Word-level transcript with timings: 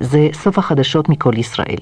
זה 0.00 0.28
סוף 0.32 0.58
החדשות 0.58 1.08
מכל 1.08 1.32
ישראל. 1.38 1.76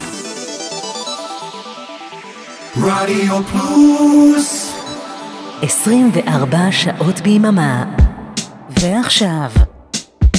רדיו 2.76 3.42
פלוס. 3.42 4.72
24 5.62 6.59
שעות 6.71 7.21
ביממה. 7.21 7.85
ועכשיו 8.81 9.51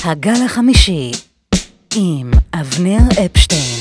הגל 0.06 0.46
החמישי 0.46 1.12
עם 1.96 2.32
אבנר 2.54 3.26
אפשטיין 3.26 3.81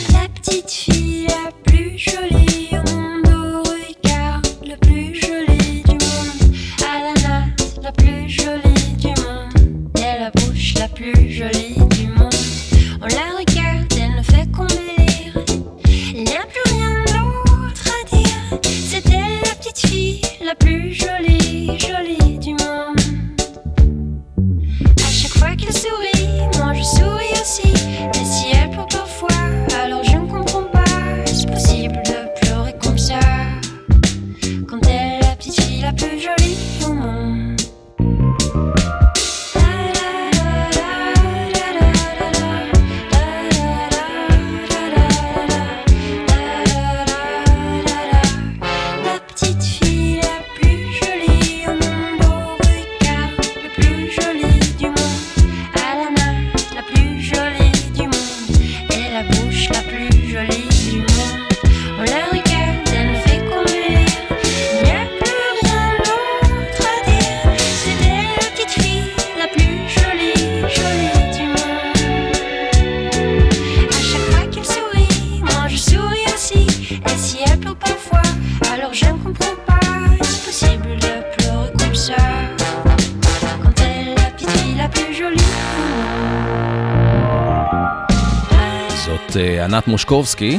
ענת 90.10 90.18
מושקובסקי, 90.18 90.58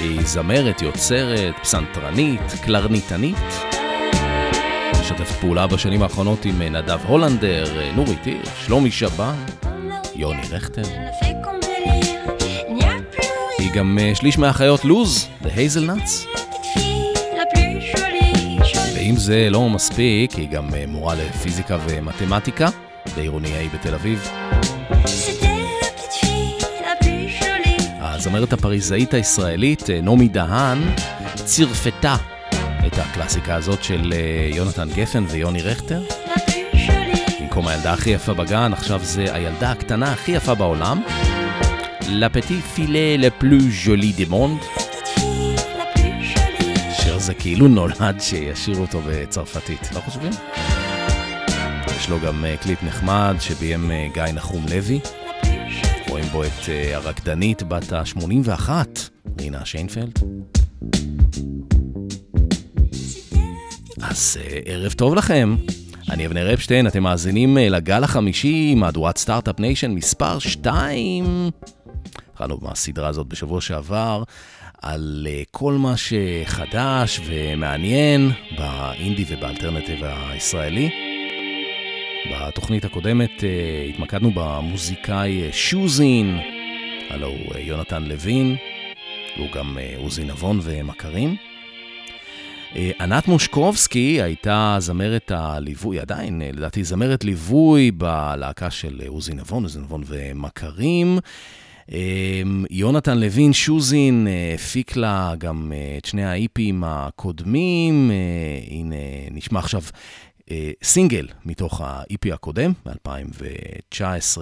היא 0.00 0.20
זמרת, 0.24 0.82
יוצרת, 0.82 1.54
פסנתרנית, 1.62 2.40
קלרניתנית. 2.62 3.36
משתפת 5.00 5.40
פעולה 5.40 5.66
בשנים 5.66 6.02
האחרונות 6.02 6.44
עם 6.44 6.62
נדב 6.62 6.98
הולנדר, 7.06 7.64
נורית 7.94 8.24
הירש, 8.24 8.48
שלומי 8.66 8.90
שבן, 8.90 9.34
יוני 10.14 10.42
רכטר. 10.50 10.82
היא 13.58 13.70
גם 13.74 13.98
אה, 14.00 14.14
שליש 14.14 14.38
מהאחיות 14.38 14.84
לוז, 14.84 15.28
The 15.42 15.46
Hazelnuts. 15.46 16.38
ואם 18.94 19.14
זה 19.16 19.48
לא 19.50 19.68
מספיק, 19.68 20.32
היא 20.32 20.48
גם 20.48 20.74
אה, 20.74 20.84
מורה 20.88 21.14
לפיזיקה 21.14 21.78
ומתמטיקה 21.88 22.68
בעירוני 23.16 23.48
A 23.48 23.76
בתל 23.76 23.94
אביב. 23.94 24.30
הזמרת 28.20 28.52
הפריזאית 28.52 29.14
הישראלית 29.14 29.90
אה, 29.90 30.00
נעמי 30.00 30.28
דהן 30.28 30.78
צרפתה 31.34 32.16
את 32.86 32.98
הקלאסיקה 32.98 33.54
הזאת 33.54 33.84
של 33.84 34.12
אה, 34.12 34.50
יונתן 34.56 34.88
גפן 34.94 35.24
ויוני 35.28 35.62
רכטר. 35.62 36.02
במקום 37.40 37.68
הילדה 37.68 37.92
הכי 37.92 38.10
יפה 38.10 38.34
בגן, 38.34 38.72
עכשיו 38.72 39.00
זה 39.02 39.34
הילדה 39.34 39.70
הקטנה 39.70 40.12
הכי 40.12 40.32
יפה 40.32 40.54
בעולם. 40.54 41.02
La 42.08 42.21
petite 42.21 42.60
fille 42.60 43.16
la 43.18 43.31
plus 43.31 43.58
jolie 43.84 44.12
du 44.12 44.24
monde. 44.28 44.60
שיר 46.92 47.18
זה 47.18 47.34
כאילו 47.34 47.68
נולד 47.68 48.20
שישיר 48.20 48.76
אותו 48.78 49.00
בצרפתית, 49.06 49.92
לא 49.94 50.00
חושבים? 50.00 50.32
יש 51.96 52.08
לו 52.08 52.20
גם 52.20 52.44
אה, 52.44 52.56
קליפ 52.56 52.82
נחמד 52.82 53.36
שביים 53.40 53.90
גיא 54.14 54.22
נחום 54.22 54.64
לוי. 54.70 55.00
בו 56.32 56.44
את 56.44 56.68
אה, 56.68 56.96
הרקדנית 56.96 57.62
בת 57.62 57.92
ה-81, 57.92 58.70
רינה 59.40 59.64
שיינפלד. 59.64 60.18
אז 64.02 64.38
אה, 64.40 64.58
ערב 64.64 64.92
טוב 64.92 65.14
לכם. 65.14 65.56
אני 66.10 66.26
אבנר 66.26 66.54
אפשטיין, 66.54 66.86
אתם 66.86 67.02
מאזינים 67.02 67.58
אה, 67.58 67.68
לגל 67.68 68.04
החמישי, 68.04 68.74
מהדורת 68.74 69.18
סטארט-אפ 69.18 69.60
ניישן 69.60 69.90
מספר 69.90 70.38
2. 70.38 71.50
התחלנו 72.30 72.58
מהסדרה 72.62 73.08
הזאת 73.08 73.26
בשבוע 73.26 73.60
שעבר, 73.60 74.22
על 74.82 75.26
כל 75.50 75.72
מה 75.72 75.94
שחדש 75.96 77.20
ומעניין 77.26 78.30
באינדי 78.58 79.24
ובאלטרנטיב 79.28 79.98
הישראלי. 80.04 81.09
בתוכנית 82.28 82.84
הקודמת 82.84 83.30
uh, 83.38 83.90
התמקדנו 83.90 84.30
במוזיקאי 84.34 85.50
uh, 85.50 85.52
שוזין, 85.52 86.38
הלו 87.10 87.26
הוא 87.26 87.54
uh, 87.54 87.58
יונתן 87.58 88.02
לוין, 88.02 88.56
והוא 89.36 89.50
גם 89.52 89.78
עוזי 89.96 90.24
נבון 90.24 90.60
ומכרים. 90.62 91.36
ענת 93.00 93.28
מושקובסקי 93.28 94.22
הייתה 94.22 94.76
זמרת 94.78 95.30
הליווי, 95.34 96.00
עדיין 96.00 96.42
לדעתי 96.52 96.84
זמרת 96.84 97.24
ליווי 97.24 97.90
בלהקה 97.90 98.70
של 98.70 99.00
עוזי 99.06 99.34
נבון, 99.34 99.62
עוזי 99.62 99.78
נבון 99.78 100.02
ומכרים. 100.06 101.18
יונתן 102.70 103.18
לוין 103.18 103.52
שוזין 103.52 104.26
הפיק 104.54 104.96
לה 104.96 105.34
גם 105.38 105.72
את 105.98 106.04
שני 106.04 106.24
האיפים 106.24 106.84
הקודמים, 106.86 108.10
הנה 108.70 108.96
נשמע 109.30 109.58
עכשיו 109.58 109.82
אה, 109.82 110.29
סינגל 110.82 111.26
מתוך 111.44 111.80
ה-EP 111.80 112.34
הקודם, 112.34 112.72
מ-2019. 112.86 114.38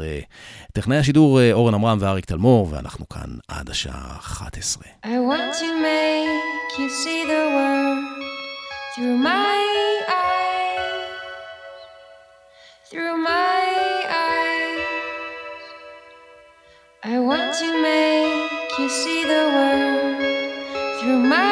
טכנאי 0.73 0.97
השידור 0.97 1.41
אה, 1.41 1.53
אורן 1.53 1.75
עמרם 1.75 1.99
ואריק 2.01 2.25
תלמור, 2.25 2.69
ואנחנו 2.71 3.09
כאן 3.09 3.31
עד 3.49 3.71
השעה 3.71 4.17
11. 4.19 4.85
I 5.05 5.07
want 5.07 5.55
to 5.61 5.69
make 5.83 6.79
you 6.79 6.89
see 6.89 7.25
the 7.33 7.43
world 7.57 8.05
through 8.95 9.17
my 9.17 9.59
eyes, 10.09 11.09
through 12.91 13.17
my 13.33 13.61
eyes. 14.27 14.81
I 17.05 17.17
want 17.29 17.51
to 17.61 17.69
make 17.89 18.79
you 18.79 18.89
see 19.03 19.21
the 19.33 19.43
world 19.57 20.17
through 20.99 21.23
my 21.33 21.37
eyes, 21.37 21.48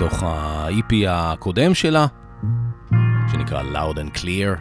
מתוך 0.00 0.22
ה-EP 0.22 0.94
הקודם 1.08 1.74
שלה, 1.74 2.06
שנקרא 3.32 3.62
Loud 3.62 3.96
and 3.96 4.18
Clear. 4.18 4.58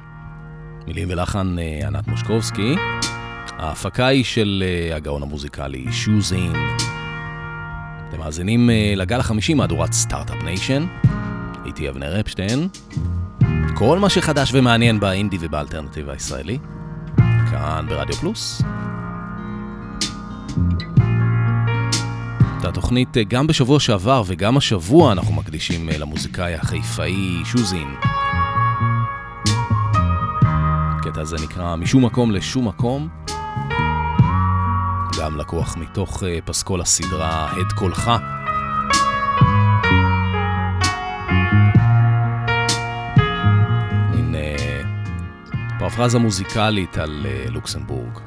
מילים 0.88 1.07
ולחן 1.12 1.56
ענת 1.88 2.07
מושקובסקי. 2.07 2.75
ההפקה 3.57 4.07
היא 4.07 4.24
של 4.24 4.63
הגאון 4.95 5.24
המוזיקלי 5.24 5.91
שוזין. 5.91 6.53
אתם 8.09 8.19
מאזינים 8.19 8.69
לגל 8.95 9.19
החמישי 9.19 9.53
מהדורת 9.53 9.94
סטארט-אפ 9.94 10.44
ניישן. 10.44 10.86
איתי 11.65 11.89
אבנר 11.89 12.19
אפשטיין. 12.19 12.68
כל 13.75 14.00
מה 14.00 14.09
שחדש 14.09 14.51
ומעניין 14.53 15.00
באינדי 15.00 15.38
ובאלטרנטיבה 15.39 16.13
הישראלי. 16.13 16.57
כאן 17.51 17.85
ברדיו 17.89 18.15
פלוס. 18.15 18.62
התוכנית 22.69 23.18
גם 23.27 23.48
בשבוע 23.48 23.80
שעבר 23.80 24.24
וגם 24.25 24.57
השבוע 24.57 25.12
אנחנו 25.12 25.33
מקדישים 25.33 25.89
למוזיקאי 25.89 26.56
החיפאי 26.56 27.42
שוזין. 27.45 27.95
הקטע 31.00 31.21
הזה 31.21 31.36
נקרא 31.44 31.75
משום 31.75 32.06
מקום 32.06 32.31
לשום 32.31 32.68
מקום. 32.68 33.07
גם 35.19 35.38
לקוח 35.38 35.77
מתוך 35.77 36.24
פסקול 36.45 36.81
הסדרה 36.81 37.51
הד 37.51 37.71
קולך. 37.75 38.12
מין 44.12 44.36
פרפרזה 45.80 46.19
מוזיקלית 46.19 46.98
על 46.98 47.25
לוקסמבורג. 47.50 48.19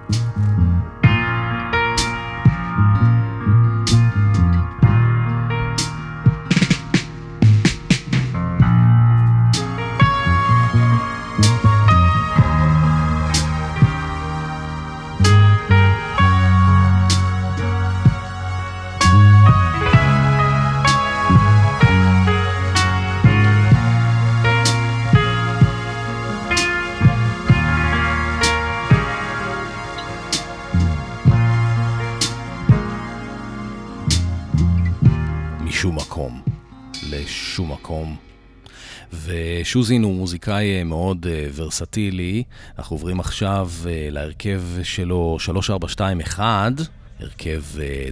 שוזין 39.73 40.03
הוא 40.03 40.15
מוזיקאי 40.15 40.85
מאוד 40.85 41.27
ורסטילי, 41.55 42.43
אנחנו 42.79 42.97
עוברים 42.97 43.21
עכשיו 43.21 43.71
להרכב 43.87 44.63
שלו 44.83 45.37
3421, 45.41 46.73
הרכב 47.21 47.63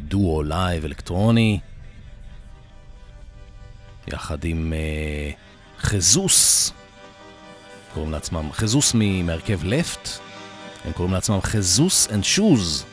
דואו 0.09 0.43
live 0.43 0.85
אלקטרוני, 0.85 1.59
יחד 4.09 4.45
עם 4.45 4.73
חזוס, 5.81 6.73
קוראים 7.95 8.13
לעצמם 8.13 8.53
חזוס 8.53 8.95
מהרכב 8.95 9.65
לפט, 9.65 10.09
הם 10.85 10.93
קוראים 10.93 11.15
לעצמם 11.15 11.41
חזוס 11.41 12.09
and 12.13 12.25
שוז. 12.25 12.85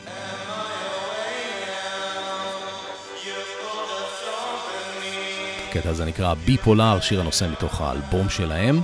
הקטע 5.70 5.90
הזה 5.90 6.06
נקרא 6.06 6.34
ביפולר, 6.34 7.00
שיר 7.00 7.22
הנושא 7.22 7.48
מתוך 7.52 7.82
האלבום 7.82 8.30
שלהם. 8.30 8.82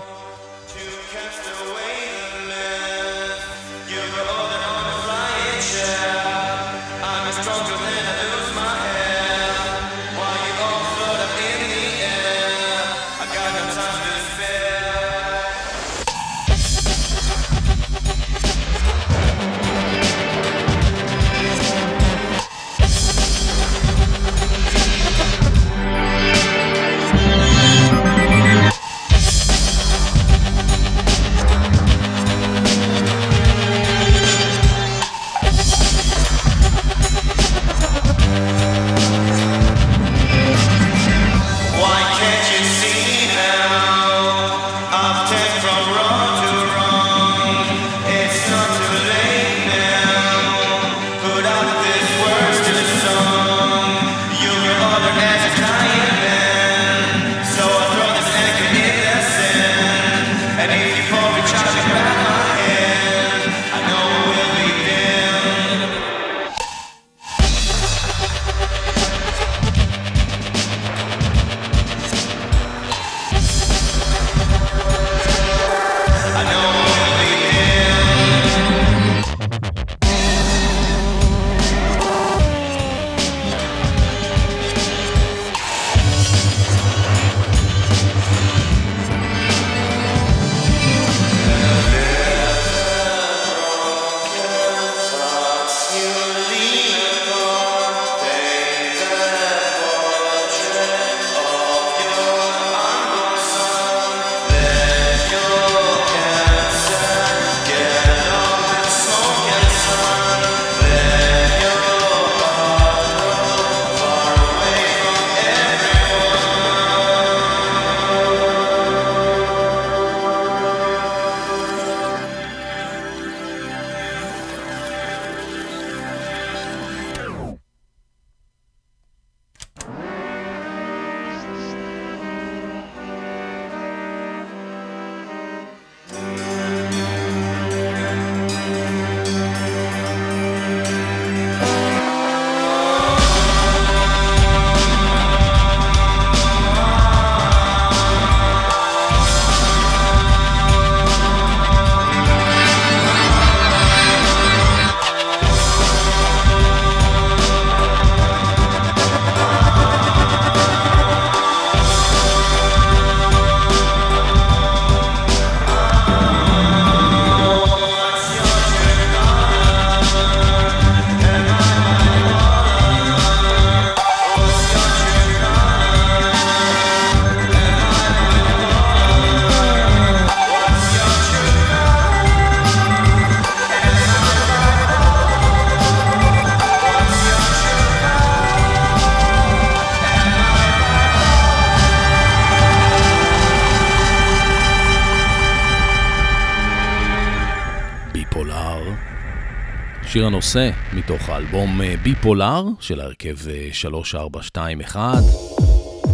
שיר 200.13 200.25
הנושא 200.25 200.70
מתוך 200.93 201.29
האלבום 201.29 201.82
Bipolar 202.03 202.65
של 202.79 203.00
ההרכב 203.00 203.36
3421, 203.72 205.24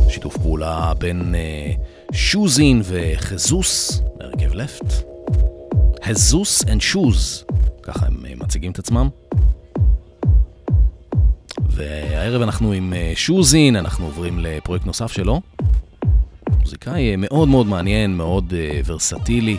שיתוף 0.09 0.37
פעולה 0.37 0.93
בין 0.97 1.35
שוזין 2.13 2.81
וחזוס 2.83 4.01
מהרכב 4.19 4.53
לפט. 4.53 4.93
חזוס 6.03 6.63
and 6.67 6.81
שוז, 6.81 7.45
ככה 7.83 8.05
הם 8.05 8.23
מציגים 8.35 8.71
את 8.71 8.79
עצמם. 8.79 9.09
והערב 11.69 12.41
אנחנו 12.41 12.71
עם 12.71 12.93
שוזין, 13.15 13.75
אנחנו 13.75 14.05
עוברים 14.05 14.39
לפרויקט 14.39 14.85
נוסף 14.85 15.11
שלו. 15.11 15.41
מוזיקאי 16.59 17.15
מאוד 17.15 17.47
מאוד 17.47 17.67
מעניין, 17.67 18.17
מאוד 18.17 18.53
ורסטילי. 18.85 19.57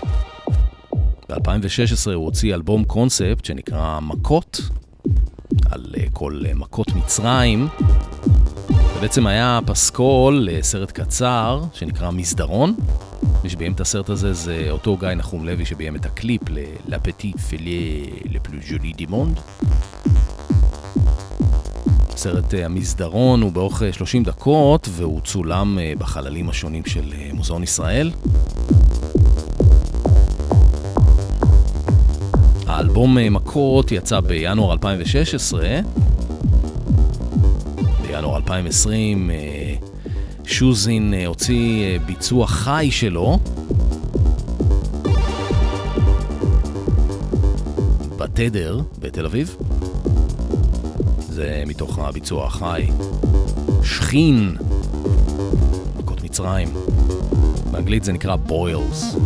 ב-2016 1.30 2.10
הוא 2.14 2.24
הוציא 2.24 2.54
אלבום 2.54 2.84
קונספט 2.84 3.44
שנקרא 3.44 4.00
מכות, 4.00 4.60
על 5.70 5.86
אה, 5.96 6.04
כל 6.12 6.42
אה, 6.46 6.54
מכות 6.54 6.92
מצרים. 6.94 7.68
ובעצם 8.96 9.26
היה 9.26 9.60
פסקול 9.66 10.48
לסרט 10.50 10.90
קצר 10.90 11.62
שנקרא 11.72 12.10
מסדרון. 12.10 12.74
מי 13.44 13.50
שביים 13.50 13.72
את 13.72 13.80
הסרט 13.80 14.08
הזה 14.08 14.32
זה 14.32 14.66
אותו 14.70 14.96
גיא 14.96 15.08
נחום 15.08 15.46
לוי 15.46 15.64
שביים 15.64 15.96
את 15.96 16.06
הקליפ 16.06 16.42
ל"La 16.50 16.83
petite 16.83 17.32
fille 17.32 18.06
la 18.30 18.40
plus 18.40 18.58
jolie 18.68 18.92
du 18.92 19.03
monde". 19.03 19.40
סרט 22.16 22.54
אה, 22.54 22.64
המסדרון 22.64 23.42
הוא 23.42 23.52
באורך 23.52 23.82
30 23.92 24.22
דקות 24.24 24.88
והוא 24.92 25.20
צולם 25.20 25.78
בחללים 25.98 26.48
השונים 26.48 26.84
של 26.84 27.12
מוזיאון 27.32 27.62
ישראל. 27.62 28.10
האלבום 32.70 33.18
אה, 33.18 33.30
מכות 33.30 33.92
יצא 33.92 34.20
בינואר 34.20 34.72
2016. 34.72 35.68
בינואר 38.02 38.36
2020 38.36 39.30
אה, 39.30 39.74
שוזין 40.44 41.14
אה, 41.14 41.26
הוציא 41.26 41.98
ביצוע 42.06 42.46
חי 42.46 42.88
שלו. 42.90 43.38
בתדר 48.16 48.80
בתל 48.98 49.24
אביב. 49.24 49.56
זה 51.18 51.62
מתוך 51.66 51.98
הביצוע 51.98 52.46
החי. 52.46 52.86
שכין, 53.82 54.56
מכות 55.98 56.24
מצרים. 56.24 56.68
באנגלית 57.70 58.04
זה 58.04 58.12
נקרא 58.12 58.36
בוילס. 58.36 59.16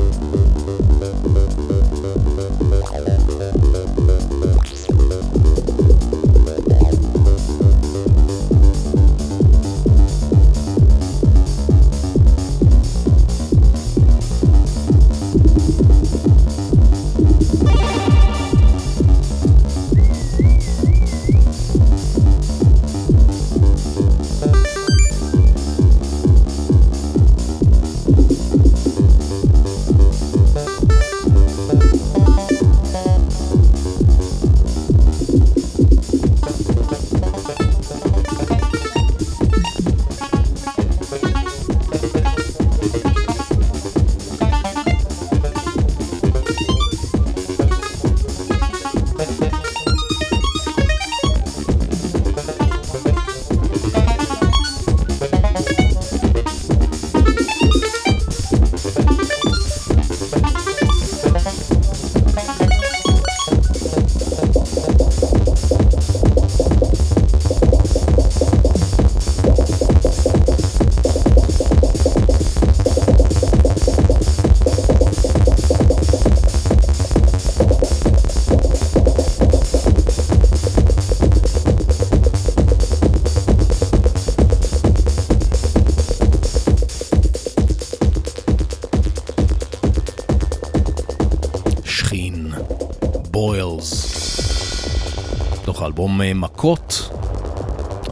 מכות. 96.35 97.11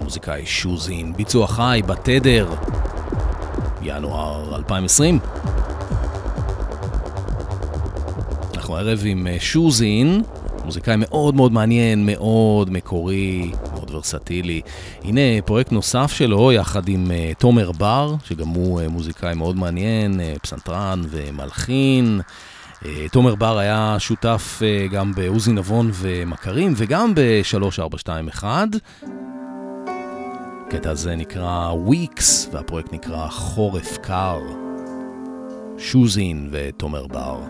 המוזיקאי 0.00 0.46
שוזין, 0.46 1.12
ביצוע 1.16 1.46
חי 1.46 1.82
בתדר, 1.86 2.48
ינואר 3.82 4.56
2020. 4.56 5.18
אנחנו 8.54 8.76
ערב 8.76 9.02
עם 9.04 9.26
אה, 9.26 9.36
שוזין, 9.40 10.22
מוזיקאי 10.64 10.94
מאוד 10.98 11.34
מאוד 11.34 11.52
מעניין, 11.52 12.06
מאוד 12.06 12.70
מקורי, 12.70 13.50
מאוד 13.72 13.90
ורסטילי. 13.94 14.60
הנה 15.04 15.20
פרויקט 15.44 15.72
נוסף 15.72 16.12
שלו 16.12 16.52
יחד 16.52 16.88
עם 16.88 17.06
uh, 17.06 17.38
תומר 17.38 17.72
בר, 17.72 18.14
שגם 18.24 18.48
הוא 18.48 18.80
uh, 18.80 18.88
מוזיקאי 18.88 19.34
מאוד 19.34 19.56
מעניין, 19.56 20.20
פסנתרן 20.42 21.02
ומלחין. 21.10 22.20
אה, 22.84 23.06
תומר 23.12 23.34
בר 23.34 23.58
היה 23.58 23.96
שותף 23.98 24.60
אה, 24.62 24.86
גם 24.86 25.12
בעוזי 25.14 25.52
נבון 25.52 25.90
ומכרים 25.94 26.72
וגם 26.76 27.14
ב-3421. 27.14 28.44
הקטע 30.66 30.90
הזה 30.90 31.16
נקרא 31.16 31.72
וויקס 31.72 32.48
והפרויקט 32.52 32.92
נקרא 32.92 33.28
חורף 33.28 33.98
קר. 33.98 34.40
שוזין 35.78 36.48
ותומר 36.52 37.06
בר. 37.06 37.40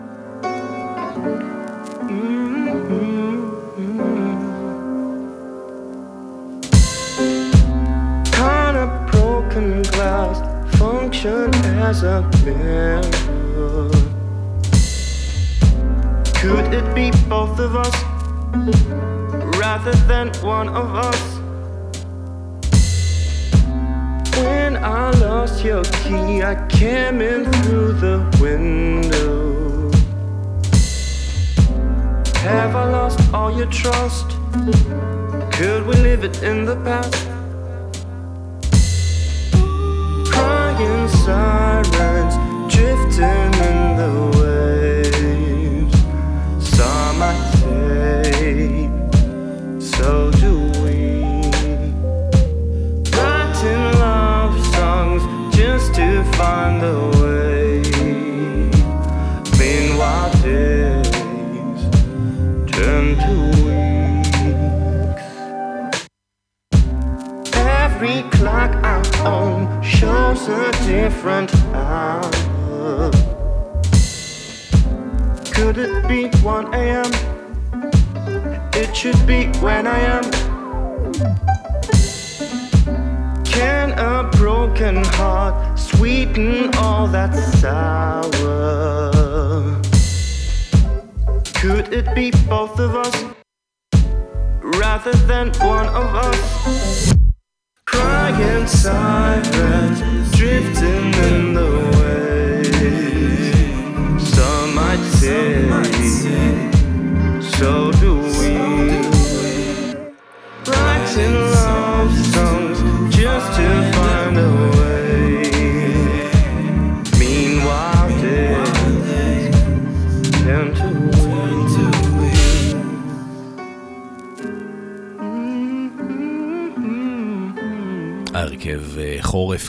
function 10.79 11.53
as 11.89 12.03
a 12.03 12.17
mirror 12.43 13.32
Could 16.43 16.73
it 16.73 16.93
be 16.93 17.09
both 17.29 17.57
of 17.57 17.73
us 17.77 18.03
rather 19.57 19.93
than 20.11 20.27
one 20.41 20.67
of 20.67 20.93
us? 20.93 21.39
When 24.39 24.75
I 24.75 25.11
lost 25.11 25.63
your 25.63 25.85
key, 26.03 26.43
I 26.43 26.55
came 26.67 27.21
in 27.21 27.49
through 27.49 27.93
the 27.93 28.17
window. 28.41 29.89
Have 32.39 32.75
I 32.75 32.89
lost 32.91 33.21
all 33.33 33.57
your 33.57 33.67
trust? 33.67 34.27
Could 35.53 35.87
we 35.87 35.95
leave 35.95 36.25
it 36.25 36.43
in 36.43 36.65
the 36.65 36.75
past? 36.83 37.25
Crying 40.29 41.07
sirens 41.07 42.35
drifting 42.67 43.53
in 43.63 43.95
the 43.95 44.32
shows 70.35 70.47
a 70.49 70.71
different 70.85 71.53
hour. 71.73 73.11
Could 75.51 75.77
it 75.77 76.07
be 76.07 76.27
1 76.41 76.73
a.m.? 76.73 77.11
it 78.75 78.95
should 78.95 79.27
be 79.27 79.45
when 79.59 79.85
I 79.85 79.99
am. 79.99 80.23
Can 83.43 83.91
a 83.91 84.29
broken 84.31 85.03
heart 85.03 85.77
sweeten 85.77 86.73
all 86.75 87.07
that 87.07 87.33
sour? 87.59 89.11
Could 91.53 91.93
it 91.93 92.13
be 92.15 92.31
both 92.49 92.79
of 92.79 92.95
us 92.95 93.25
rather 94.79 95.13
than 95.27 95.51
one 95.59 95.87
of 95.87 96.15
us? 96.15 97.12
Crying 97.93 98.67
sirens 98.67 100.31
drifting 100.31 100.72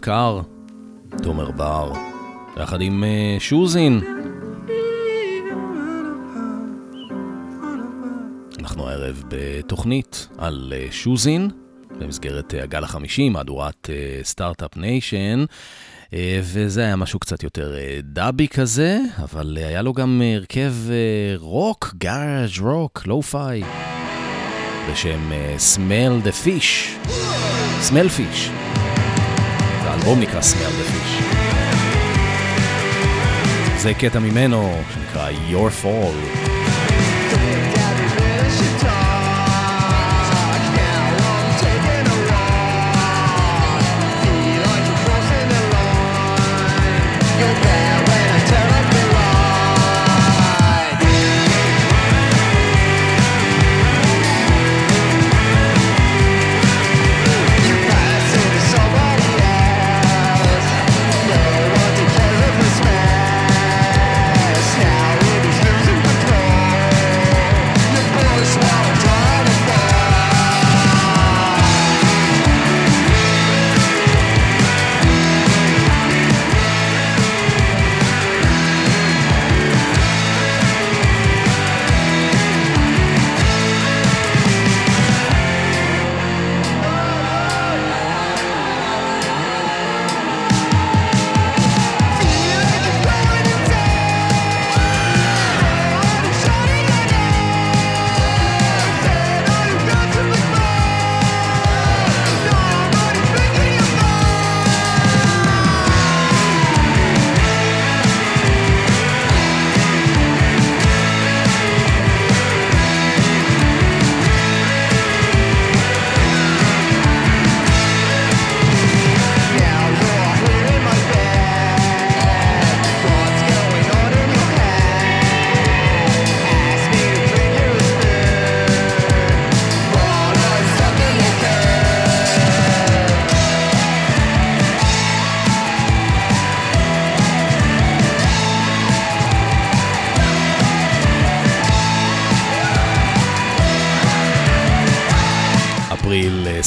קר, 0.04 0.40
תומר 1.22 1.50
בר, 1.50 1.92
יחד 2.56 2.80
עם 2.80 3.04
אה, 3.04 3.36
שוזין. 3.38 4.00
אנחנו 8.58 8.88
הערב 8.88 9.22
בתוכנית 9.28 10.28
על 10.38 10.72
אה, 10.76 10.86
שוזין, 10.90 11.50
במסגרת 11.98 12.54
הגל 12.62 12.84
החמישי, 12.84 13.28
מהדורת 13.28 13.90
סטארט-אפ 14.22 14.76
ניישן. 14.76 15.44
וזה 16.42 16.80
היה 16.80 16.96
משהו 16.96 17.18
קצת 17.18 17.42
יותר 17.42 17.74
dubby 18.02 18.48
כזה, 18.48 19.00
אבל 19.22 19.58
היה 19.60 19.82
לו 19.82 19.92
גם 19.92 20.22
הרכב 20.36 20.72
רוק, 21.36 21.94
גאראז' 21.98 22.58
רוק, 22.60 23.02
lo-fi, 23.06 23.62
בשם 24.90 25.30
Smell 25.74 26.26
the 26.26 26.46
Fish. 26.46 27.08
Smell 27.90 28.08
Fish. 28.18 28.83
האלבום 29.86 30.20
נקרא 30.20 30.40
Smell 30.40 30.72
the 30.80 30.90
Fish. 30.90 31.24
זה 33.76 33.94
קטע 33.94 34.18
ממנו 34.18 34.80
שנקרא 34.94 35.30
Your 35.50 35.84
Fall. 35.84 36.44
אפריל 47.44 47.83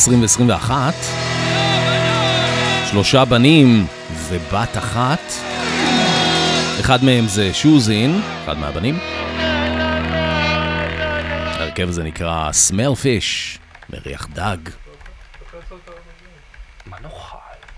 2021. 0.08 0.94
שלושה 2.90 3.26
בנים 3.26 3.88
ובת 4.30 4.78
אחת. 4.78 5.20
אחד 6.80 7.04
מהם 7.04 7.28
זה 7.28 7.54
שוזין, 7.54 8.22
אחד 8.44 8.58
מהבנים. 8.58 9.00
ההרכב 11.60 11.90
הזה 11.90 12.04
נקרא 12.04 12.52
סמל 12.52 12.96
פיש, 12.96 13.60
מריח 13.90 14.28
דג. 14.34 14.58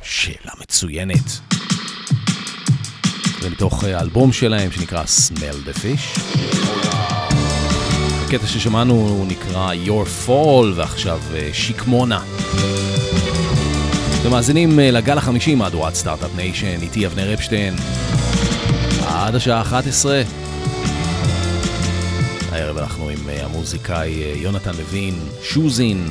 שאלה 0.02 0.52
מצוינת. 0.62 1.40
זה 3.40 3.50
מתוך 3.50 3.84
האלבום 3.84 4.32
שלהם 4.34 4.72
שנקרא 4.72 5.04
Smell 5.04 5.70
the 5.70 5.74
Fish. 5.74 6.20
הקטע 8.30 8.48
ששמענו 8.48 8.94
הוא 8.94 9.28
נקרא 9.28 9.74
Your 9.86 10.28
Fall, 10.28 10.66
ועכשיו 10.76 11.20
אה, 11.36 11.50
שיקמונה. 11.54 12.22
אתם 14.22 14.32
מאזינים 14.32 14.80
אה, 14.80 14.92
לגל 14.92 15.18
החמישי 15.18 15.56
מהדורת 15.56 15.96
סטארט-אפ 15.96 16.36
ניישן, 16.36 16.82
איתי 16.82 17.06
אבנר 17.06 17.34
אפשטיין, 17.34 17.76
עד 19.08 19.36
השעה 19.36 19.62
11. 19.62 20.22
הערב 22.52 22.78
אנחנו 22.78 23.10
עם 23.10 23.30
אה, 23.30 23.46
המוזיקאי 23.46 24.10
יונתן 24.36 24.72
לוין, 24.78 25.16
שוזין. 25.42 26.10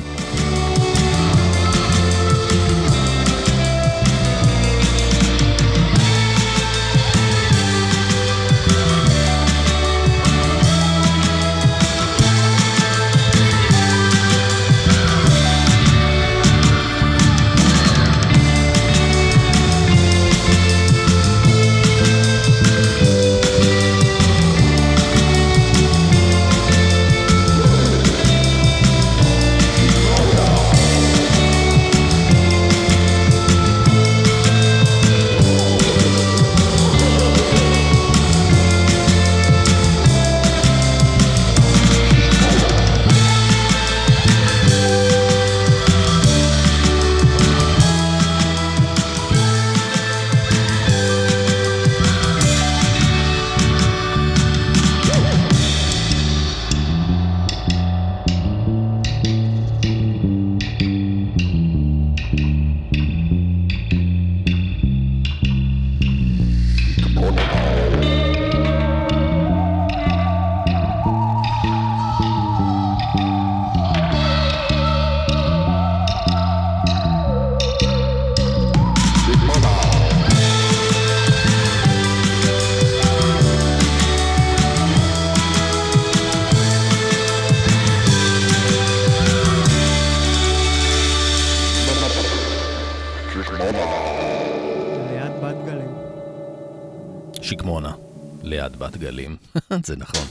גלים. 99.79 99.83
זה 99.85 99.95
נכון. 99.97 100.27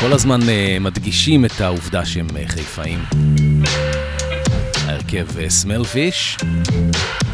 כל 0.00 0.12
הזמן 0.12 0.40
uh, 0.40 0.80
מדגישים 0.80 1.44
את 1.44 1.60
העובדה 1.60 2.04
שהם 2.04 2.26
uh, 2.26 2.48
חיפאים. 2.48 3.04
ההרכב 4.86 5.48
סמלפיש 5.48 6.36
uh, 6.40 6.44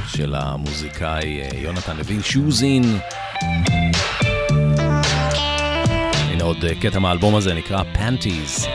של 0.07 0.35
המוזיקאי 0.35 1.49
uh, 1.51 1.57
יונתן 1.57 1.97
לוין 1.97 2.23
שוזין. 2.23 2.99
הנה 6.31 6.45
עוד 6.45 6.65
uh, 6.65 6.83
קטע 6.83 6.99
מהאלבום 6.99 7.35
הזה 7.35 7.55
נקרא 7.55 7.83
Panties. 7.95 8.69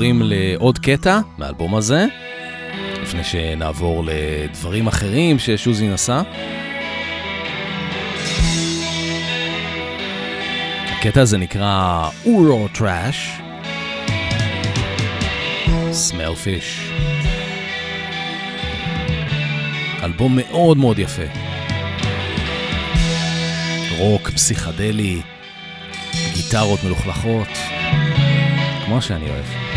עוברים 0.00 0.22
לעוד 0.24 0.78
קטע 0.78 1.20
מהאלבום 1.38 1.74
הזה, 1.74 2.06
לפני 3.02 3.24
שנעבור 3.24 4.04
לדברים 4.06 4.86
אחרים 4.86 5.38
ששוזין 5.38 5.92
עשה. 5.92 6.22
הקטע 10.86 11.20
הזה 11.20 11.38
נקרא 11.38 12.08
אורו 12.26 12.68
טראש. 12.68 13.30
סמל 15.92 16.34
פיש. 16.34 16.90
אלבום 20.02 20.36
מאוד 20.36 20.76
מאוד 20.78 20.98
יפה. 20.98 21.22
רוק 23.98 24.30
פסיכדלי, 24.30 25.20
גיטרות 26.34 26.84
מלוכלכות, 26.84 27.48
כמו 28.86 29.02
שאני 29.02 29.30
אוהב. 29.30 29.69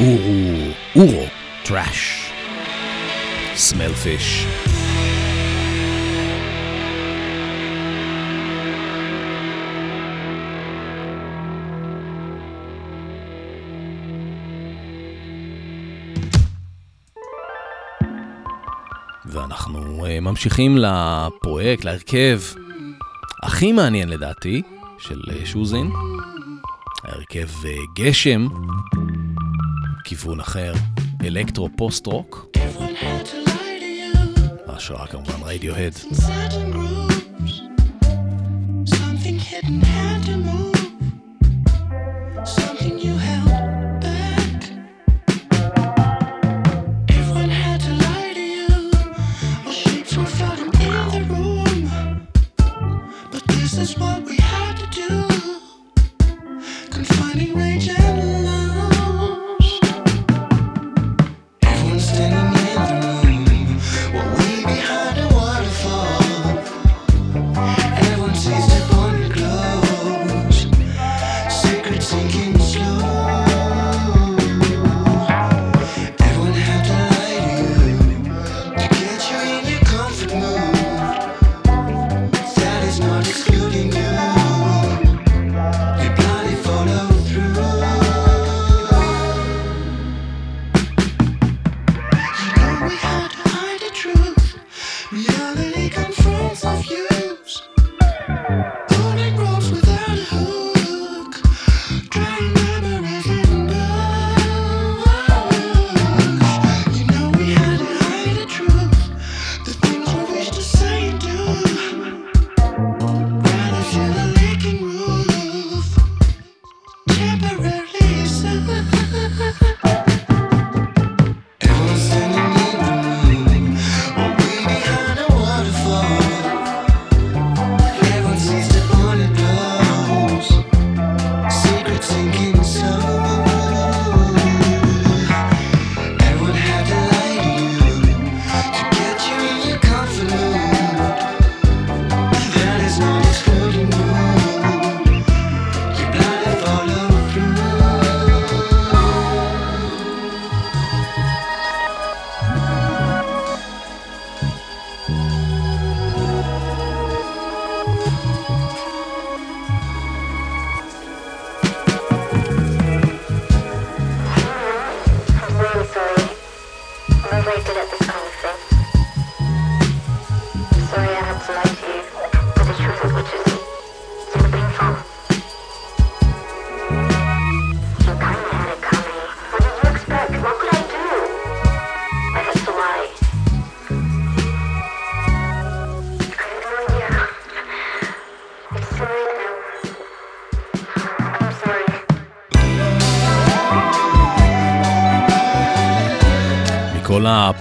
אורו, 0.00 0.72
אורו, 0.96 1.26
טראש. 1.64 2.30
סמל 3.54 3.92
פיש. 3.92 4.46
ואנחנו 19.26 20.06
אה, 20.06 20.20
ממשיכים 20.20 20.78
לפרויקט, 20.78 21.84
להרכב 21.84 22.40
הכי 23.42 23.72
מעניין 23.72 24.08
לדעתי, 24.08 24.62
של 24.98 25.20
אה, 25.30 25.46
שוזין. 25.46 25.90
הרכב 27.04 27.48
אה, 27.64 27.74
גשם. 27.96 28.46
כיוון 30.04 30.40
אחר, 30.40 30.72
אלקטרו 31.24 31.68
פוסט-רוק. 31.76 32.46
השראה 34.66 35.06
כמובן 35.06 35.42
Radiohead. 35.42 35.94
Something 38.86 39.38
hidden 39.48 39.80
had 39.94 40.20
to 40.26 40.36
move 40.46 40.83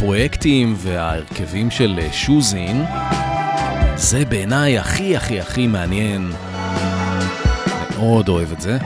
הפרויקטים 0.03 0.75
וההרכבים 0.77 1.71
של 1.71 1.99
אה, 2.01 2.13
שוזין, 2.13 2.83
זה 3.95 4.25
בעיניי 4.25 4.79
הכי 4.79 5.17
הכי 5.17 5.39
הכי 5.39 5.67
מעניין. 5.67 6.31
מאוד 7.97 8.29
אוהב 8.29 8.51
את 8.51 8.61
זה. 8.61 8.77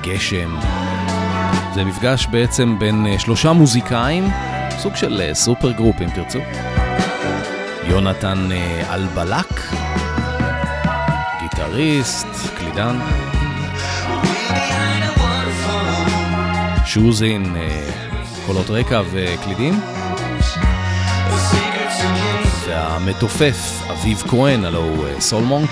גשם. 0.00 0.56
זה 1.74 1.84
מפגש 1.84 2.26
בעצם 2.26 2.78
בין 2.78 3.06
אה, 3.06 3.18
שלושה 3.18 3.52
מוזיקאים, 3.52 4.24
סוג 4.78 4.96
של 4.96 5.20
אה, 5.20 5.34
supergroup 5.34 5.96
אם 6.00 6.08
תרצו. 6.14 6.38
יונתן 7.84 8.48
אלבלק, 8.90 9.60
גיטריסט, 11.40 12.26
קלידן. 12.58 12.98
שוזין, 16.94 17.56
אה, 17.56 17.90
קולות 18.46 18.70
רקע 18.70 19.02
וקלידים. 19.12 19.80
והמתופף 22.66 23.82
אביב 23.90 24.22
כהן, 24.28 24.64
הלא 24.64 24.78
הוא 24.78 25.06
Sol 25.20 25.44
Monk. 25.44 25.70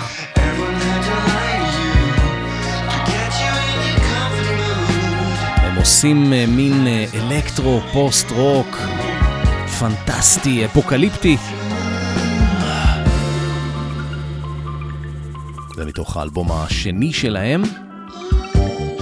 הם 5.57 5.77
עושים 5.77 6.33
אה, 6.33 6.45
מין 6.49 6.87
אלקטרו, 7.15 7.81
פוסט 7.93 8.31
רוק, 8.31 8.77
פנטסטי, 9.79 10.65
אפוקליפטי. 10.65 11.37
זה 15.77 15.87
מתוך 15.87 16.17
האלבום 16.17 16.53
השני 16.53 17.13
שלהם, 17.13 17.63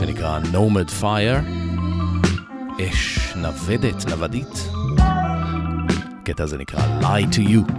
שנקרא 0.00 0.40
Nomad 0.52 1.02
Fire. 1.02 1.67
אש, 2.80 3.32
נוודת, 3.36 4.04
נוודית. 4.08 4.68
קטע 6.24 6.46
זה 6.46 6.58
נקרא 6.58 7.00
Lie 7.00 7.34
to 7.34 7.38
You. 7.38 7.72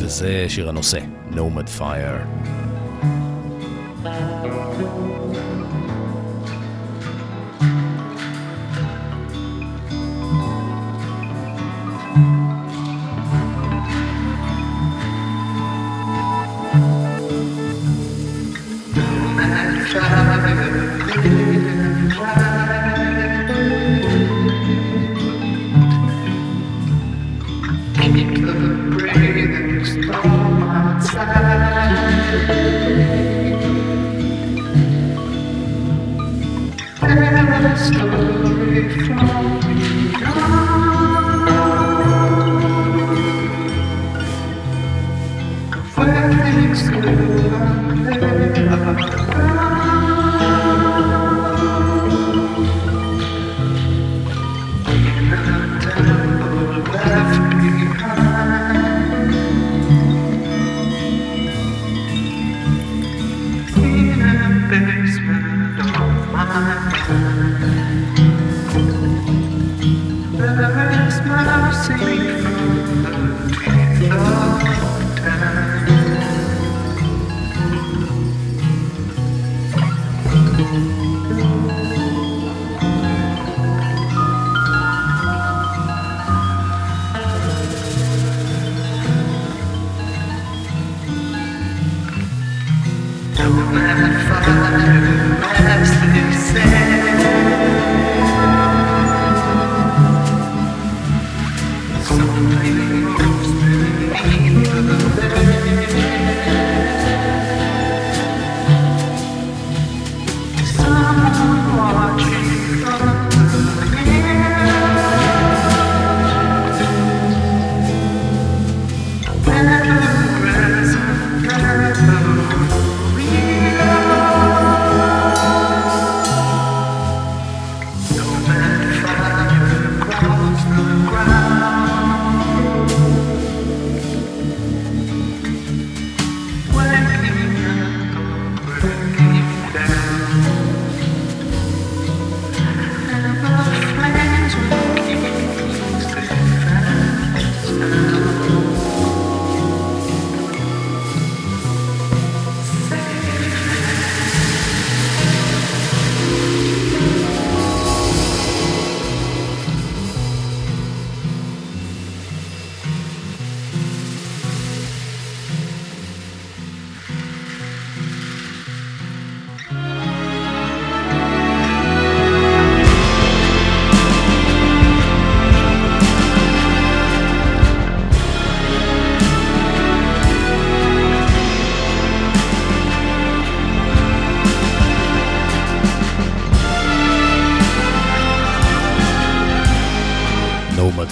וזה 0.00 0.44
שיר 0.48 0.68
הנושא, 0.68 0.98
Nomad 1.32 1.78
Fire. 1.78 2.57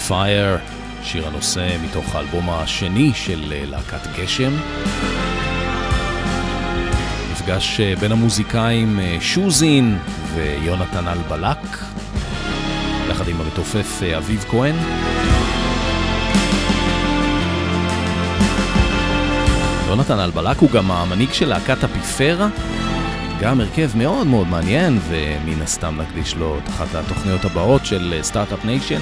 Fire, 0.09 0.59
שיר 1.03 1.27
הנושא 1.27 1.77
מתוך 1.85 2.15
האלבום 2.15 2.51
השני 2.51 3.13
של 3.15 3.53
אה, 3.53 3.65
להקת 3.67 4.07
גשם. 4.19 4.53
מפגש 7.33 7.81
אה, 7.81 7.95
בין 8.01 8.13
המוזיקאים 8.13 9.01
אה, 9.01 9.17
שוזין 9.21 9.99
ויונתן 10.35 11.09
אלבלק, 11.09 11.79
יחד 13.11 13.29
עם 13.29 13.41
המתופף 13.41 14.03
אביב 14.17 14.45
כהן. 14.51 14.75
יונתן 19.89 20.19
אלבלק 20.19 20.59
הוא 20.59 20.71
גם 20.71 20.91
המנהיג 20.91 21.33
של 21.33 21.49
להקת 21.49 21.85
אפיפרה, 21.85 22.49
גם 23.41 23.61
הרכב 23.61 23.91
מאוד 23.97 24.27
מאוד 24.27 24.47
מעניין, 24.47 24.99
ומן 25.09 25.63
הסתם 25.63 26.01
נקדיש 26.01 26.37
לו 26.37 26.59
את 26.59 26.69
אחת 26.69 26.95
התוכניות 26.95 27.45
הבאות 27.45 27.87
של 27.87 28.19
Start-Up 28.23 28.65
Nation. 28.65 29.01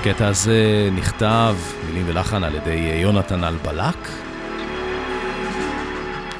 הקטע 0.00 0.28
הזה 0.28 0.88
נכתב, 0.92 1.56
מילים 1.86 2.04
ולחן, 2.06 2.44
על 2.44 2.54
ידי 2.54 2.98
יונתן 3.02 3.44
אלבלק. 3.44 4.08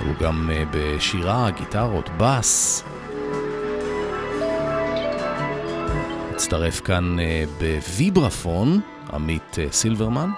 הוא 0.04 0.14
גם 0.20 0.50
אה, 0.52 0.62
בשירה, 0.70 1.50
גיטרות, 1.50 2.10
בס. 2.16 2.84
הצטרף 6.30 6.80
כאן 6.80 7.18
אה, 7.20 7.44
בוויברפון, 7.58 8.80
עמית 9.12 9.56
אה, 9.58 9.66
סילברמן. 9.72 10.30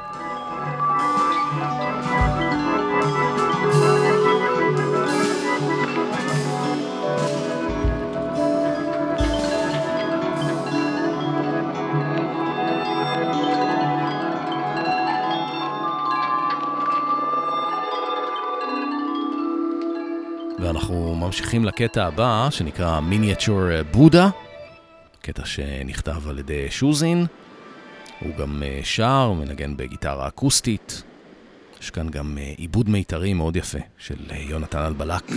ממשיכים 21.35 21.65
לקטע 21.65 22.07
הבא, 22.07 22.49
שנקרא 22.51 23.01
מיניאצ'ור 23.01 23.83
בודה, 23.91 24.29
קטע 25.23 25.43
שנכתב 25.45 26.29
על 26.29 26.39
ידי 26.39 26.71
שוזין. 26.71 27.27
הוא 28.21 28.37
גם 28.37 28.63
אה, 28.63 28.81
שר, 28.85 29.33
מנגן 29.33 29.77
בגיטרה 29.77 30.29
אקוסטית. 30.29 31.03
יש 31.81 31.91
כאן 31.91 32.09
גם 32.09 32.39
אה, 32.39 32.53
עיבוד 32.57 32.89
מיתרי 32.89 33.35
מאוד 33.35 33.57
יפה 33.57 33.79
של 33.99 34.17
אה, 34.31 34.37
יונתן 34.39 34.79
אלבלק. 34.79 35.31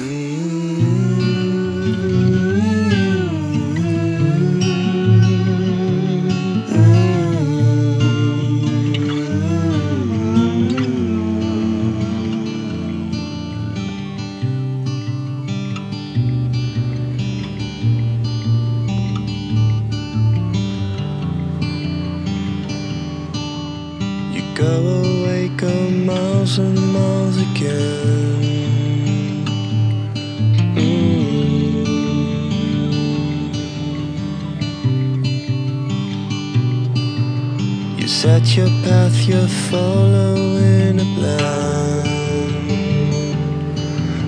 Your 38.57 38.67
path, 38.83 39.27
you're 39.27 39.47
following 39.69 40.99
a 40.99 41.05
plan. 41.15 42.05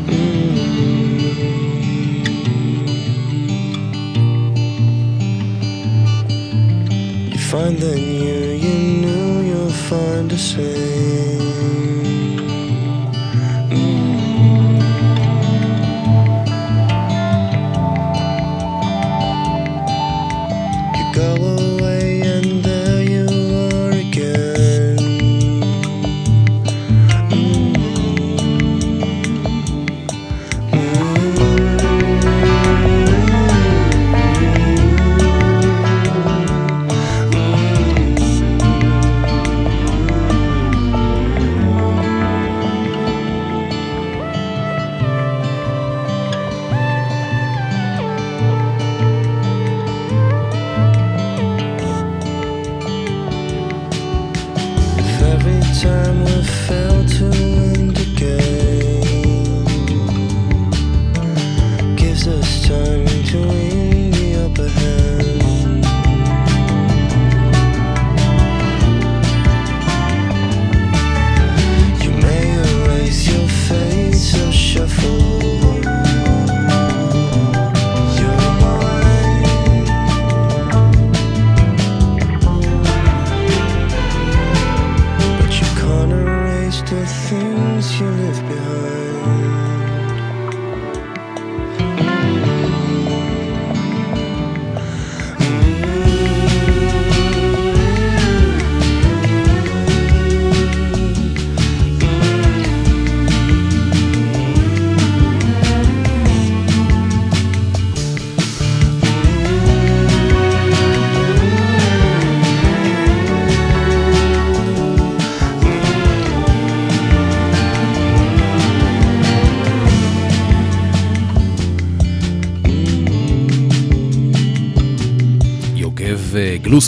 Mm. 0.05 0.51
You 7.31 7.39
find 7.39 7.75
the 7.79 7.95
new, 7.95 8.51
you 8.65 8.75
knew 9.01 9.41
you'll 9.49 9.71
find 9.89 10.29
the 10.29 10.37
same. 10.37 11.58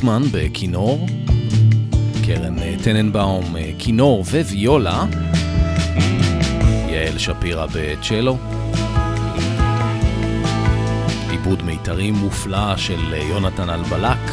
גלוסמן 0.02 0.24
בכינור, 0.32 1.08
קרן 2.26 2.60
אה, 2.60 2.76
טננבאום 2.84 3.56
אה, 3.56 3.72
כינור 3.80 4.22
וויולה, 4.22 5.06
יעל 6.89 7.18
שפירא 7.18 7.66
בצ'לו, 7.74 8.38
עיבוד 11.30 11.64
מיתרים 11.64 12.14
מופלא 12.14 12.78
של 12.78 13.14
אה, 13.14 13.18
יונתן 13.18 13.70
אלבלק. 13.70 14.32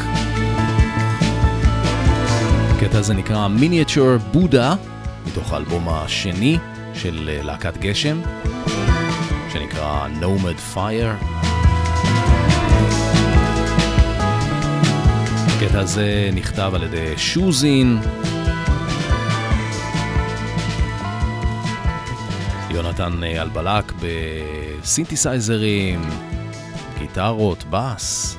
הקטע 2.71 2.99
הזה 2.99 3.15
נקרא 3.15 3.49
מיניאצ'ור 3.49 4.17
בודה, 4.33 4.75
מתוך 5.27 5.53
האלבום 5.53 5.89
השני 5.89 6.59
של 6.95 7.31
להקת 7.43 7.77
גשם, 7.77 8.21
שנקרא 9.53 10.07
Nomad 10.21 10.77
Fire. 10.77 11.38
הקטע 15.63 15.81
הזה 15.81 16.31
נכתב 16.33 16.73
על 16.75 16.83
ידי 16.83 17.15
שוזין. 17.17 17.99
יונתן 22.71 23.25
אה, 23.25 23.43
אלבלק 23.43 23.93
בסינתסייזרים, 24.83 26.01
גיטרות, 26.99 27.65
בס. 27.71 28.37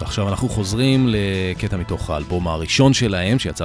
ועכשיו 0.00 0.28
אנחנו 0.28 0.48
חוזרים 0.48 1.08
לקטע 1.08 1.76
מתוך 1.76 2.10
האלבום 2.10 2.48
הראשון 2.48 2.92
שלהם, 2.92 3.38
שיצא 3.38 3.64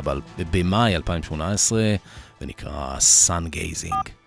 במאי 0.52 0.96
2018, 0.96 1.96
ונקרא 2.42 2.98
Sun 2.98 3.56
Gazing. 3.56 4.23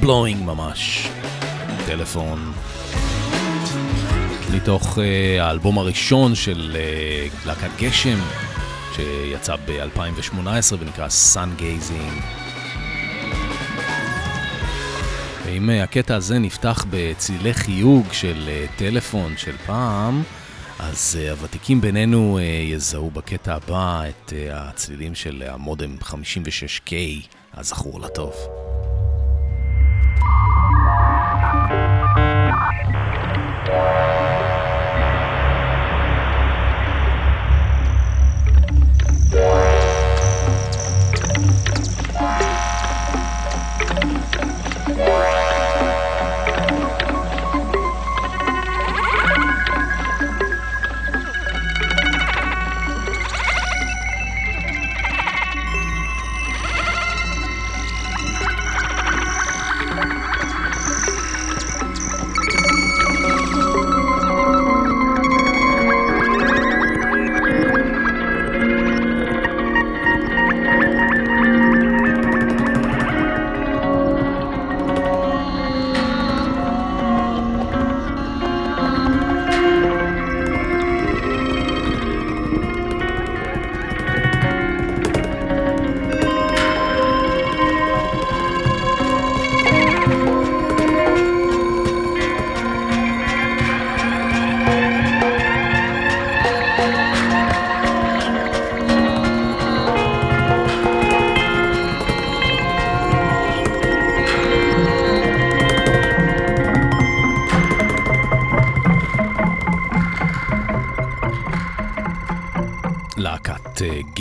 mind 0.00 0.04
blowing 0.04 0.42
ממש. 0.42 1.08
טלפון. 1.86 2.52
מתוך 4.54 4.98
אה, 4.98 5.00
האלבום 5.40 5.78
הראשון 5.78 6.34
של 6.34 6.76
אה, 6.76 7.46
להקת 7.46 7.68
גשם, 7.78 8.18
שיצא 8.96 9.56
ב-2018 9.56 10.74
ונקרא 10.78 11.06
Sun 11.08 11.60
Gazing. 11.60 12.22
ואם 15.44 15.70
אה, 15.70 15.72
הקטע 15.82 16.16
הזה 16.16 16.38
נפתח 16.38 16.84
בצלילי 16.90 17.54
חיוג 17.54 18.06
של 18.12 18.48
אה, 18.48 18.78
טלפון 18.78 19.36
של 19.36 19.56
פעם, 19.66 20.22
אז 20.78 21.18
אה, 21.20 21.30
הוותיקים 21.30 21.80
בינינו 21.80 22.38
אה, 22.38 22.42
יזהו 22.74 23.10
בקטע 23.10 23.54
הבא 23.54 24.02
את 24.08 24.32
uh, 24.32 24.32
הצלילים 24.52 25.14
של 25.14 25.42
המודם 25.46 25.96
56K, 26.02 26.92
הזכור 27.54 28.00
לטוב. 28.00 28.59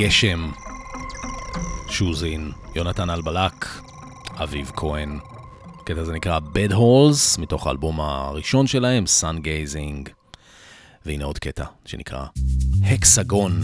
גשם, 0.09 0.51
שוזין, 1.89 2.51
יונתן 2.75 3.09
אלבלק, 3.09 3.65
אביב 4.43 4.71
כהן. 4.75 5.19
הקטע 5.81 6.01
הזה 6.01 6.13
נקרא 6.13 6.39
Bed 6.39 6.71
Holes, 6.71 7.41
מתוך 7.41 7.67
האלבום 7.67 7.99
הראשון 8.01 8.67
שלהם, 8.67 9.03
Sun 9.03 9.37
Gazing. 9.37 10.09
והנה 11.05 11.25
עוד 11.25 11.39
קטע 11.39 11.65
שנקרא 11.85 12.25
הקסגון. 12.83 13.61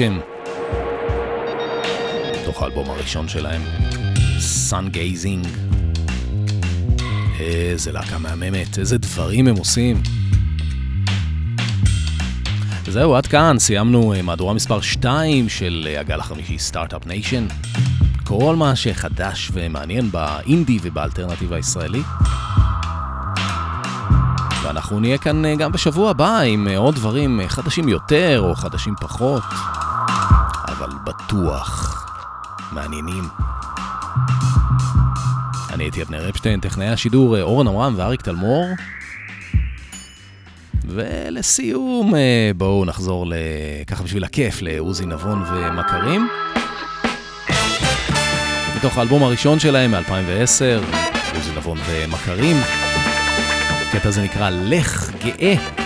להקת 0.00 0.16
גשם, 0.16 0.18
מתוך 2.42 2.62
האלבום 2.62 2.90
הראשון 2.90 3.28
שלהם, 3.28 3.62
Sun 4.70 4.94
Gazing. 4.94 5.48
איזה 7.40 7.92
להקה 7.92 8.18
מהממת, 8.18 8.78
איזה 8.78 8.98
דברים 8.98 9.48
הם 9.48 9.56
עושים. 9.56 10.02
זהו, 12.88 13.16
עד 13.16 13.26
כאן 13.26 13.56
סיימנו 13.58 14.12
אה, 14.12 14.22
מהדורה 14.22 14.54
מספר 14.54 14.80
2 14.80 15.48
של 15.48 15.88
אה, 15.90 16.00
הגל 16.00 16.20
החמישי 16.20 16.58
Start-Up 16.58 17.06
Nation. 17.06 17.46
כל 18.24 18.56
מה 18.56 18.76
שחדש 18.76 19.50
ומעניין 19.52 20.10
באינדי 20.10 20.78
ובאלטרנטיב 20.82 21.52
הישראלי. 21.52 22.02
ואנחנו 24.62 25.00
נהיה 25.00 25.18
כאן 25.18 25.44
אה, 25.44 25.56
גם 25.56 25.72
בשבוע 25.72 26.10
הבא 26.10 26.38
עם 26.38 26.68
עוד 26.76 26.94
דברים 26.94 27.40
חדשים 27.48 27.88
יותר 27.88 28.40
או 28.40 28.54
חדשים 28.54 28.94
פחות, 29.00 29.42
בטוח 31.06 32.02
מעניינים. 32.72 33.24
אני 35.72 35.84
הייתי 35.84 36.02
אבנר 36.02 36.28
אפשטיין, 36.28 36.60
טכנאי 36.60 36.88
השידור 36.88 37.40
אורן 37.40 37.68
עמרם 37.68 37.94
ואריק 37.96 38.22
תלמור. 38.22 38.66
ולסיום, 40.84 42.14
אה, 42.14 42.50
בואו 42.56 42.84
נחזור 42.84 43.26
ככה 43.86 44.04
בשביל 44.04 44.24
הכיף 44.24 44.62
לעוזי 44.62 45.06
נבון 45.06 45.42
ומכרים. 45.42 46.28
מתוך 48.76 48.98
האלבום 48.98 49.22
הראשון 49.22 49.58
שלהם 49.58 49.90
מ-2010, 49.90 50.84
עוזי 51.34 51.50
נבון 51.56 51.78
ומכרים. 51.86 52.56
הקטע 53.88 54.08
הזה 54.08 54.22
נקרא 54.22 54.50
לך 54.50 55.10
גאה. 55.24 55.85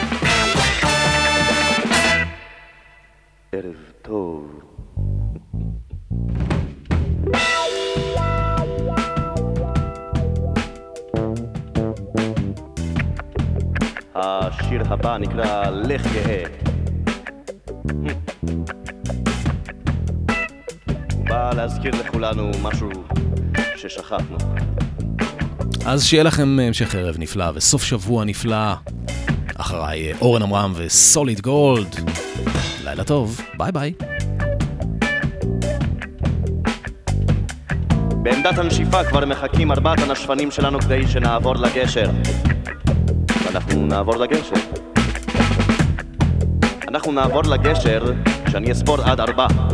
הבא 15.11 15.19
נקרא 15.19 15.71
לך 15.71 16.03
גאה. 16.15 16.43
בא 21.29 21.51
להזכיר 21.57 21.93
לכולנו 22.01 22.51
משהו 22.63 22.91
ששכחנו. 23.77 24.37
אז 25.87 26.05
שיהיה 26.05 26.23
לכם 26.23 26.59
המשך 26.63 26.95
ערב 26.95 27.15
נפלא 27.19 27.45
וסוף 27.55 27.85
שבוע 27.85 28.25
נפלא. 28.25 28.73
אחריי 29.57 30.13
אורן 30.21 30.43
עמרם 30.43 30.73
וסוליד 30.77 31.41
גולד. 31.41 31.95
לילה 32.85 33.05
טוב, 33.05 33.41
ביי 33.59 33.73
ביי. 33.73 33.93
בעמדת 38.23 38.59
הנשיפה 38.59 39.05
כבר 39.05 39.27
מחכים 39.27 39.73
ארבעת 39.73 39.99
הנשפנים 39.99 40.51
שלנו 40.51 40.81
כדי 40.81 41.09
שנעבור 41.09 41.57
לגשר. 41.57 42.11
אנחנו 43.51 43.87
נעבור 43.87 44.17
לגשר. 44.17 44.80
אנחנו 46.91 47.13
נעבור 47.13 47.43
לגשר 47.45 48.13
כשאני 48.47 48.73
אספור 48.73 49.01
עד 49.01 49.21
ארבע. 49.21 49.70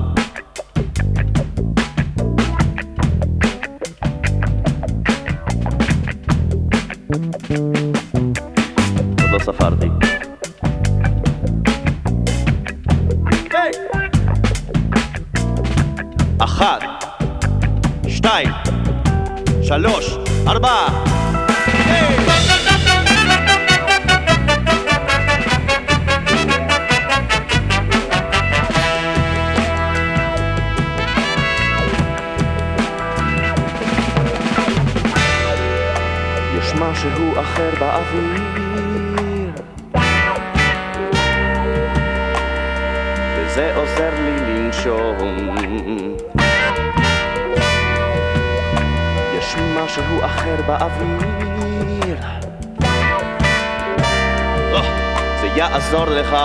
לך 56.16 56.36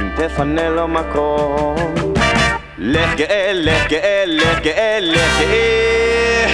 אם 0.00 0.08
תפנה 0.16 0.68
לו 0.68 0.88
מקום. 0.88 1.76
לך 2.78 3.14
גאה, 3.16 3.52
לך 3.54 3.88
גאה, 3.88 4.24
לך 4.26 4.58
גאה, 4.62 4.98
לך 5.00 5.40
גאה. 5.40 6.46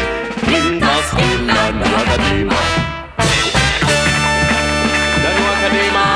אם 0.49 0.81
תזכיר 0.81 1.41
לנוע 1.41 2.03
קדימה. 2.17 2.61
לנוע 5.25 5.55
קדימה. 5.69 6.07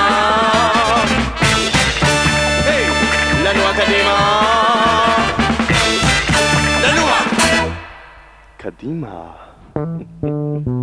לנוע 3.42 3.72
קדימה. 3.72 4.16
לנוע 6.82 7.18
קדימה 8.56 9.30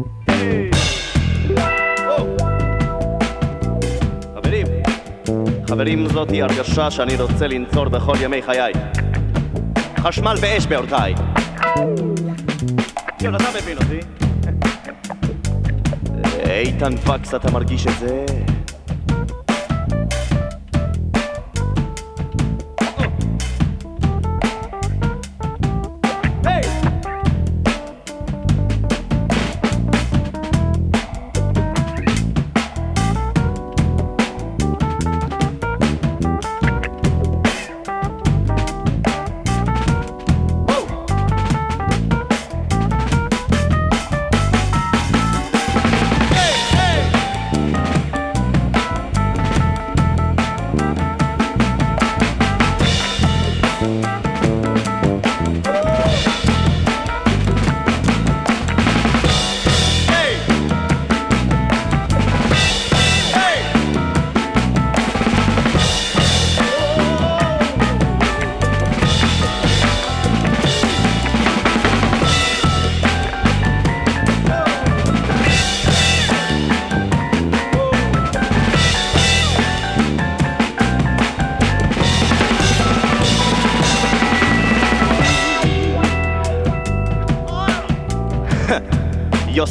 חברים 5.74 6.08
זאתי 6.08 6.42
הרגשה 6.42 6.92
שאני 6.92 7.16
רוצה 7.22 7.48
לנצור 7.48 7.90
בכל 7.90 8.14
ימי 8.22 8.42
חיי 8.42 8.74
חשמל 9.98 10.36
באש 10.42 10.66
באורתיי 10.66 11.16
יאללה, 13.22 13.38
אתה 13.38 13.50
מבין 13.62 13.78
אותי? 13.78 14.00
איתן 16.50 16.98
פקס, 16.98 17.36
אתה 17.36 17.52
מרגיש 17.52 17.88
את 17.88 18.00
זה? 18.00 18.26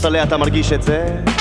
יוסלה, 0.05 0.23
אתה 0.23 0.37
מרגיש 0.37 0.73
את 0.73 0.83
זה? 0.83 1.32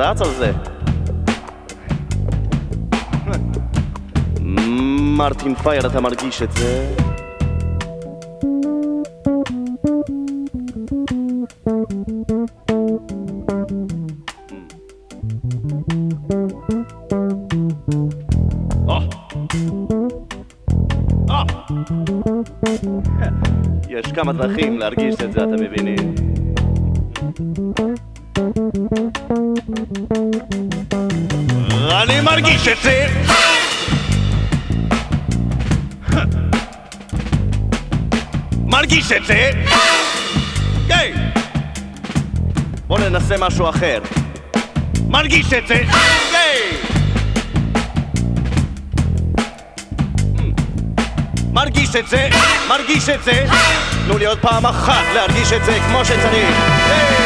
רץ 0.00 0.20
על 0.20 0.30
זה. 0.38 0.52
מרטין 5.16 5.54
פייר, 5.54 5.86
אתה 5.86 6.00
מרגיש 6.00 6.42
את 6.42 6.52
זה? 6.52 6.94
יש 23.88 24.12
כמה 24.12 24.32
דרכים 24.32 24.78
להרגיש 24.78 25.14
את 25.14 25.32
זה, 25.32 25.44
אתם 25.44 25.64
מבינים? 25.64 26.14
את 39.12 39.26
זה! 39.26 39.50
היי! 40.88 41.12
בוא 42.86 42.98
ננסה 42.98 43.36
משהו 43.38 43.68
אחר. 43.68 44.00
מרגיש 45.08 45.52
את 45.52 45.66
זה! 45.66 45.82
היי! 46.32 46.76
מרגיש 51.52 51.96
את 51.96 52.08
זה, 52.08 52.28
מרגיש 52.68 53.08
את 53.08 53.22
זה 53.24 53.46
תנו 54.06 54.18
לי 54.18 54.26
עוד 54.26 54.38
פעם 54.38 54.66
אחת 54.66 55.04
להרגיש 55.14 55.52
את 55.52 55.64
זה 55.64 55.78
כמו 55.88 56.04
שצריך 56.04 56.56
יש 57.00 57.19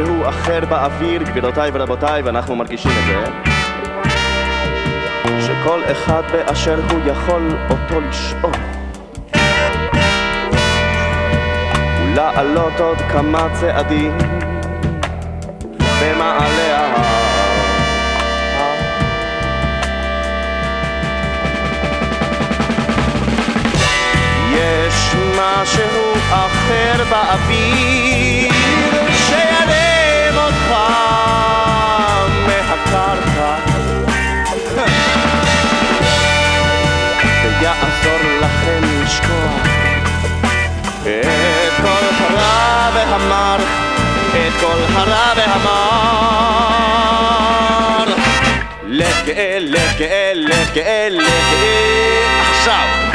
משהו 0.00 0.28
אחר 0.28 0.60
באוויר, 0.68 1.22
גבירותיי 1.22 1.70
ורבותיי, 1.74 2.22
ואנחנו 2.22 2.56
מרגישים 2.56 2.90
את 2.90 3.06
זה 3.06 3.24
שכל 5.46 5.80
אחד 5.92 6.22
באשר 6.32 6.80
הוא 6.90 7.00
יכול 7.06 7.48
אותו 7.70 8.00
לשאול. 8.00 8.52
ולעלות 12.02 12.80
עוד 12.80 12.98
כמה 12.98 13.48
צעדים 13.52 14.18
במעלה 16.00 16.76
ההר 16.76 17.56
יש 24.54 25.14
משהו 25.38 26.12
אחר 26.30 27.04
באוויר 27.10 28.55
כל 44.66 44.82
הרע 44.94 45.32
והמר. 45.36 46.56
לך 48.88 49.24
גאה, 49.26 49.58
לך 49.60 50.72
גאה, 50.74 51.12
עכשיו. 52.50 53.05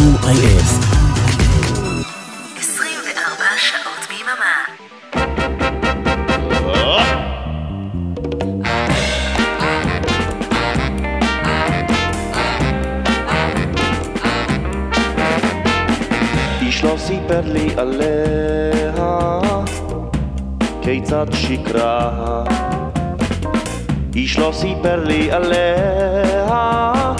24 2.57 3.57
שעות 3.57 4.07
ביממה. 4.09 4.55
איש 16.61 16.83
לא 16.83 16.95
סיפר 16.97 17.41
לי 17.45 17.69
עליה. 17.77 19.39
כיצד 20.81 21.25
שיקרה? 21.33 22.43
איש 24.15 24.39
לא 24.39 24.51
סיפר 24.53 25.03
לי 25.05 25.31
עליה. 25.31 27.13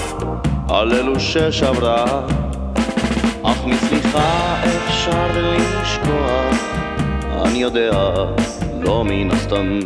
על 0.69 0.93
אלו 0.93 1.19
ששברה 1.19 2.21
אפשר 5.03 5.27
לשכוח 5.81 6.55
אני 7.45 7.57
יודע, 7.57 7.91
לא 8.81 9.03
מן 9.05 9.31
הסתם. 9.31 9.79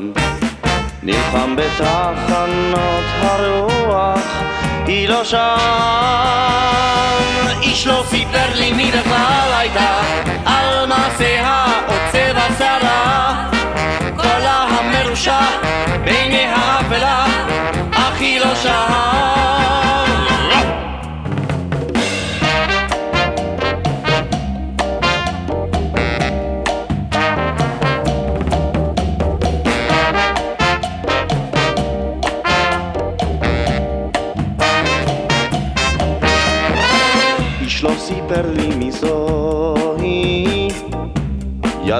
נלחם 1.04 1.56
בתחנות 1.56 3.04
הרוח 3.22 4.20
היא 4.86 5.10
לא 5.10 5.24
שם. 5.24 5.58
איש 7.62 7.88
לא 7.88 8.04
סיפר 8.10 8.56
לי 8.56 8.74
מי 8.74 8.92
בכלל 8.92 9.50
הייתה 9.58 10.00
על 10.46 10.86
מעשיה 10.86 11.66
או 11.88 11.94
צבע 12.12 12.48
שערה 12.58 13.50
קולה 14.16 14.68
המרושע 14.70 15.42
בעיני 16.04 16.46
האפלה 16.46 17.26
אך 17.92 18.20
היא 18.20 18.40
לא 18.40 18.56
שם 18.56 19.07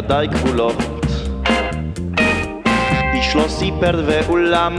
ידיי 0.08 0.28
כבולות 0.30 0.76
איש 3.14 3.36
לא 3.36 3.48
סיפר 3.48 4.04
ואולם 4.06 4.76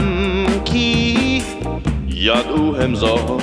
כי 0.64 1.41
ידעו 2.09 2.76
הם 2.81 2.95
זאת 2.95 3.43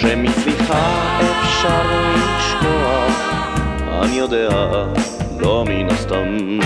שמצליחה 0.00 1.00
אפשר 1.20 1.82
לשכוח. 2.14 3.30
אני 4.02 4.16
יודע, 4.16 4.48
לא 5.40 5.64
מן 5.68 5.90
הסתם. 5.90 6.58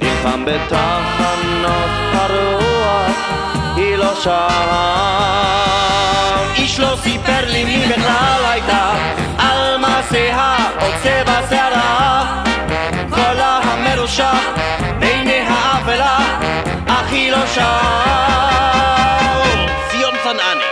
נלחם 0.00 0.44
בתחנות 0.44 1.90
הרוח 2.12 3.30
היא 3.76 3.96
לא 3.96 4.14
שם. 4.14 4.48
איש 6.56 6.80
לא 6.80 6.96
סיפר 7.02 7.50
לי 7.50 7.64
מי 7.64 7.84
בכלל 7.88 8.42
הייתה 8.50 8.92
על 9.38 9.76
מעשיה 9.76 10.56
או 10.80 10.86
צבע 11.02 11.40
שערה 11.50 12.49
המרושע 14.10 14.32
בעיני 14.98 15.40
האפלה 15.48 16.18
אך 16.86 17.12
היא 17.12 17.30
לא 17.32 17.46
שם 17.46 17.62
ציון 19.90 20.14
צנעני. 20.24 20.64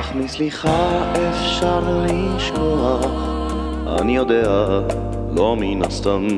אך 0.00 0.12
מסליחה 0.14 1.02
אפשר 1.30 1.80
לשכוח, 2.06 3.04
אני 4.00 4.16
יודע, 4.16 4.78
לא 5.36 5.56
מן 5.58 5.82
הסתם. 5.82 6.28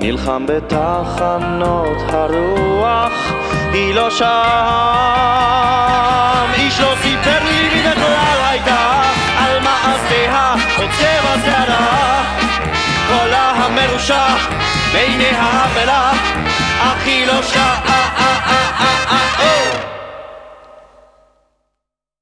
נלחם 0.00 0.46
בתחנות 0.46 1.96
הרוח, 2.08 3.12
היא 3.72 3.94
לא 3.94 4.10
שם. 4.10 4.26
איש 6.54 6.80
לא 6.80 6.94
סיפר 7.02 7.44
לי 7.44 7.68
מי 7.74 7.82
בכלל 7.90 8.40
הייתה 8.50 9.02
על 9.38 9.60
מעשיה 9.60 10.54
או 10.78 10.82
צבע 10.98 11.34
שערה 11.44 12.22
קולה 13.08 13.50
המרושע 13.50 14.26
בעיני 14.92 15.30
האפלה 15.36 16.12
אך 16.80 17.06
היא 17.06 17.26
לא 17.26 17.42
שאלה 17.42 18.02